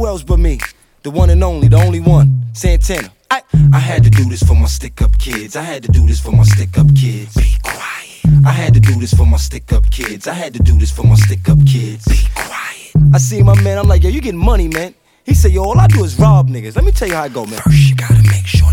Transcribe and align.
Who 0.00 0.06
else 0.06 0.22
but 0.22 0.38
me? 0.38 0.58
The 1.02 1.10
one 1.10 1.28
and 1.28 1.44
only, 1.44 1.68
the 1.68 1.76
only 1.76 2.00
one, 2.00 2.46
Santana. 2.54 3.12
I, 3.30 3.42
I 3.74 3.78
had 3.78 4.02
to 4.04 4.08
do 4.08 4.24
this 4.30 4.42
for 4.42 4.54
my 4.54 4.64
stick 4.64 5.02
up 5.02 5.18
kids. 5.18 5.56
I 5.56 5.62
had 5.62 5.82
to 5.82 5.92
do 5.92 6.06
this 6.06 6.18
for 6.18 6.32
my 6.32 6.42
stick 6.44 6.78
up 6.78 6.86
kids. 6.96 7.36
Be 7.36 7.54
quiet. 7.62 8.46
I 8.46 8.50
had 8.50 8.72
to 8.72 8.80
do 8.80 8.98
this 8.98 9.12
for 9.12 9.26
my 9.26 9.36
stick 9.36 9.74
up 9.74 9.90
kids. 9.90 10.26
I 10.26 10.32
had 10.32 10.54
to 10.54 10.62
do 10.62 10.78
this 10.78 10.90
for 10.90 11.02
my 11.02 11.16
stick 11.16 11.46
up 11.50 11.58
kids. 11.66 12.06
Be 12.08 12.16
quiet. 12.34 13.12
I 13.12 13.18
see 13.18 13.42
my 13.42 13.60
man, 13.60 13.76
I'm 13.76 13.88
like, 13.88 14.02
yo, 14.02 14.08
you 14.08 14.22
getting 14.22 14.40
money, 14.40 14.68
man. 14.68 14.94
He 15.26 15.34
said, 15.34 15.52
yo, 15.52 15.64
all 15.64 15.78
I 15.78 15.86
do 15.86 16.02
is 16.02 16.18
rob 16.18 16.48
niggas. 16.48 16.76
Let 16.76 16.86
me 16.86 16.92
tell 16.92 17.06
you 17.06 17.16
how 17.16 17.24
it 17.24 17.34
go, 17.34 17.44
man. 17.44 17.60
First, 17.60 17.90
you 17.90 17.94
gotta 17.94 18.22
make 18.22 18.46
sure 18.46 18.69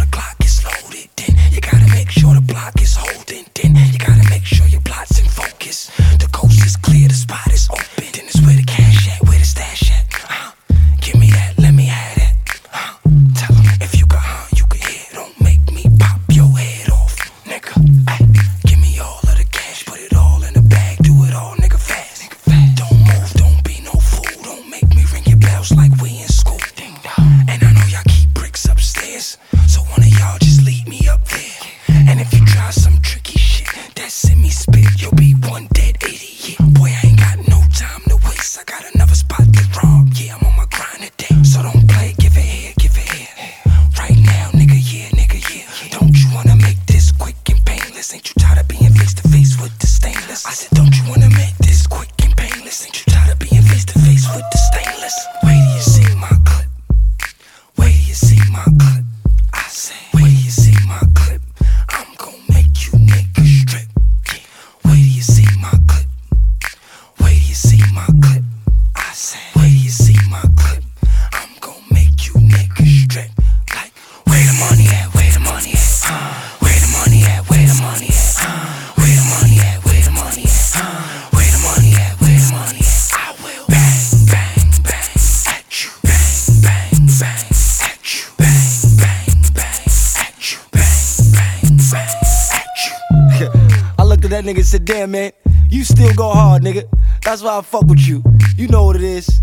that 94.30 94.44
nigga 94.44 94.64
said, 94.64 94.86
damn 94.86 95.12
man, 95.12 95.32
you 95.70 95.84
still 95.84 96.14
go 96.14 96.30
hard, 96.30 96.64
nigga. 96.64 96.84
That's 97.24 97.42
why 97.42 97.58
I 97.58 97.62
fuck 97.62 97.86
with 97.86 98.00
you. 98.08 98.24
You 98.58 98.68
know 98.68 98.84
what 98.84 98.96
it 98.96 99.04
is. 99.04 99.42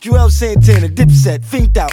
Juelz 0.00 0.32
Santana, 0.32 0.88
Dipset, 0.88 1.44
Finked 1.44 1.76
Out. 1.76 1.92